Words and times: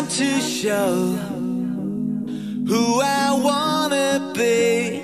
time 0.00 0.08
to 0.08 0.40
show 0.40 1.12
who 2.66 3.00
I 3.02 3.38
wanna 3.48 4.32
be. 4.34 5.02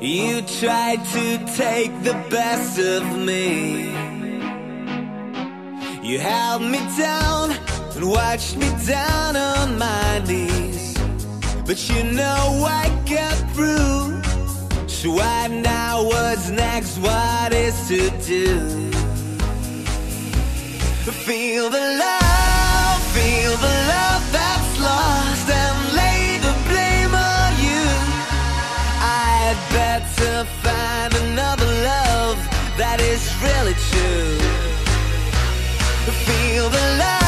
You 0.00 0.42
tried 0.42 1.04
to 1.16 1.38
take 1.56 1.92
the 2.02 2.14
best 2.28 2.78
of 2.78 3.02
me. 3.18 3.90
You 6.02 6.18
held 6.18 6.62
me 6.62 6.80
down 6.98 7.52
and 7.94 8.10
watched 8.10 8.56
me 8.56 8.68
down 8.86 9.36
on 9.36 9.78
my 9.78 10.18
knees. 10.26 10.98
But 11.66 11.78
you 11.88 12.02
know 12.04 12.66
I 12.66 12.88
got 13.08 13.36
through. 13.54 14.20
So 14.88 15.18
I 15.20 15.48
know 15.48 16.08
what's 16.10 16.50
next, 16.50 16.98
what 16.98 17.52
is 17.52 17.76
to 17.88 18.10
do. 18.26 18.90
Feel 21.26 21.70
the 21.70 21.78
love, 21.78 22.49
feel 23.14 23.56
the 23.66 23.74
love 23.94 24.24
that's 24.32 24.72
lost 24.78 25.48
and 25.62 25.76
lay 26.00 26.38
the 26.46 26.54
blame 26.68 27.14
on 27.14 27.50
you. 27.66 27.86
I'd 29.02 29.58
better 29.78 30.44
find 30.64 31.10
another 31.24 31.70
love 31.92 32.38
that 32.76 32.98
is 33.00 33.22
really 33.42 33.76
true. 33.90 34.38
Feel 36.26 36.68
the 36.68 36.84
love, 36.98 37.19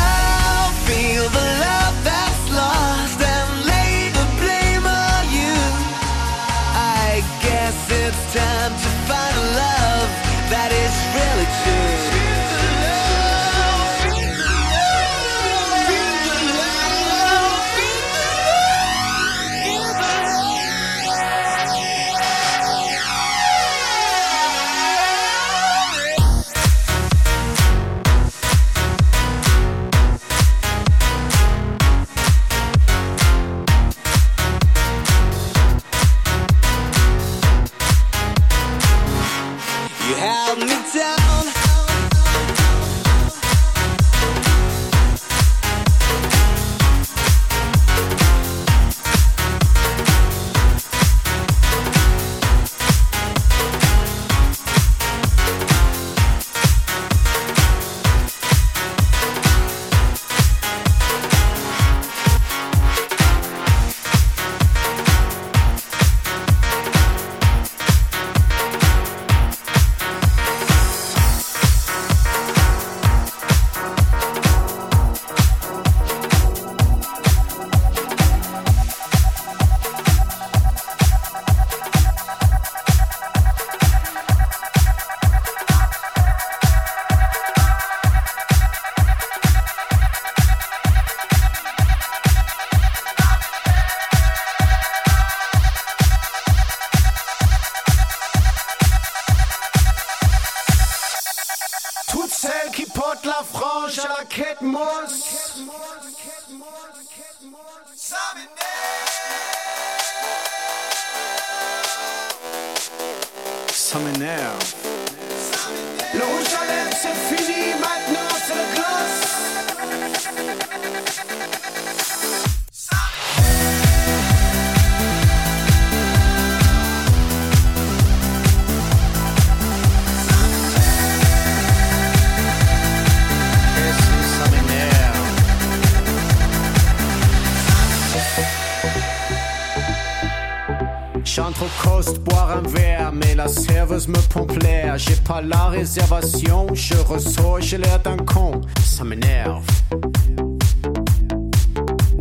réservation, 145.73 146.67
je 146.75 146.95
ressors, 146.95 147.61
j'ai 147.61 147.79
l'air 147.79 147.99
d'un 148.01 148.19
con. 148.19 148.61
Ça 148.85 149.05
m'énerve. 149.05 149.65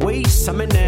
Oui, 0.06 0.26
ça 0.26 0.54
m'énerve. 0.54 0.81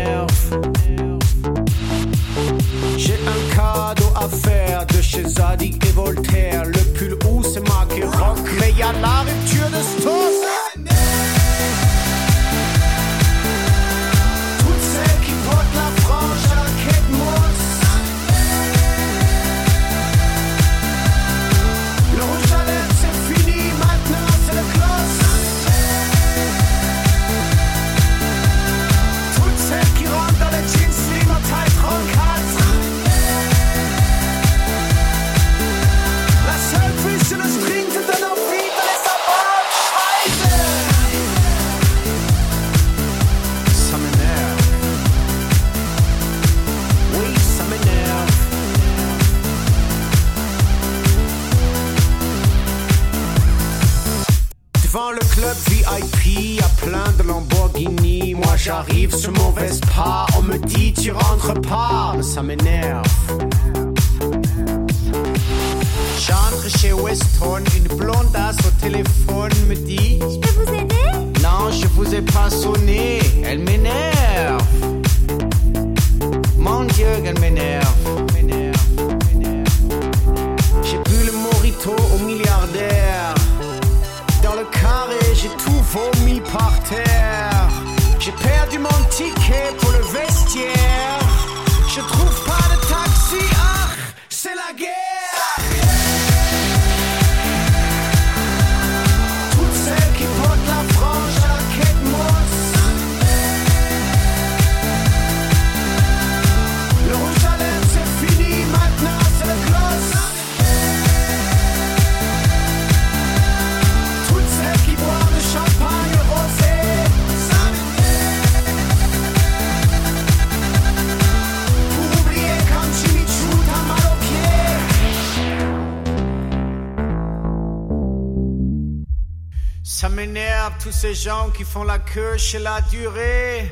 ces 131.03 131.15
gens 131.15 131.50
qui 131.50 131.65
font 131.65 131.83
la 131.83 132.00
queue 132.00 132.38
chez 132.38 132.60
la 132.60 132.79
durée. 132.79 133.69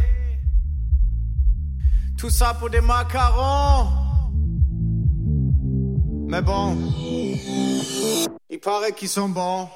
Tout 2.17 2.29
ça 2.29 2.53
pour 2.53 2.69
des 2.69 2.81
macarons. 2.81 3.87
Mais 6.27 6.41
bon, 6.41 6.75
il 8.49 8.59
paraît 8.59 8.91
qu'ils 8.91 9.07
sont 9.07 9.29
bons. 9.29 9.69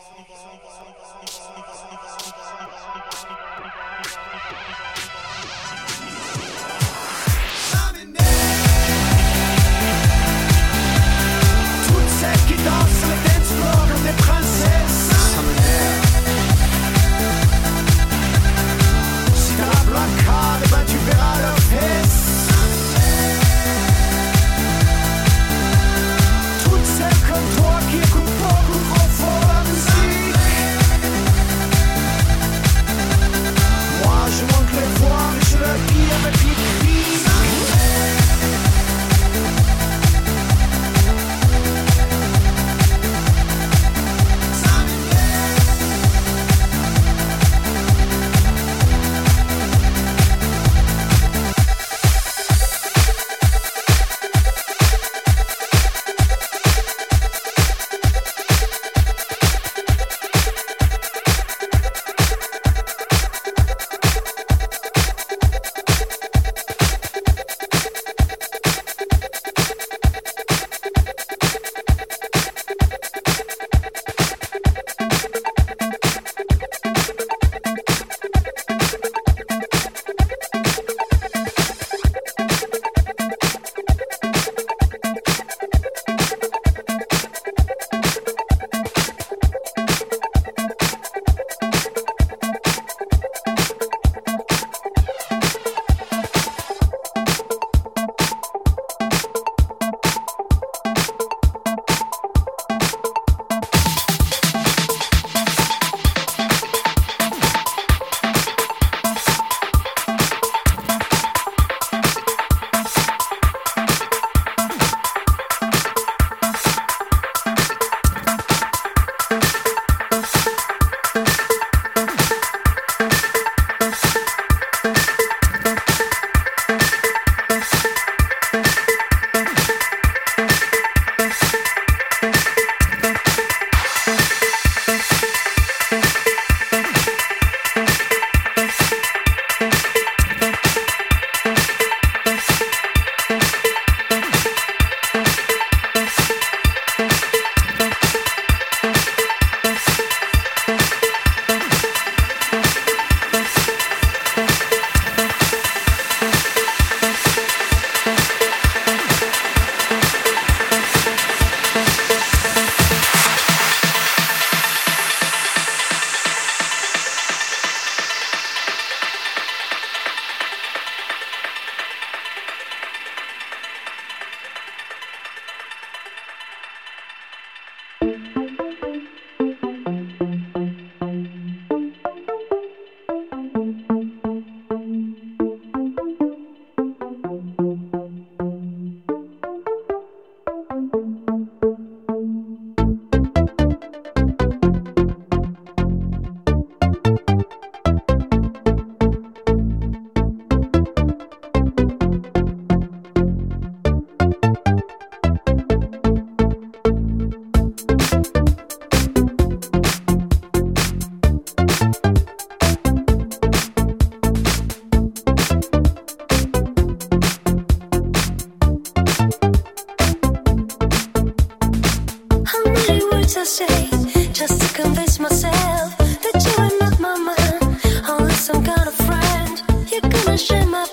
share 230.46 230.66
my 230.68 230.85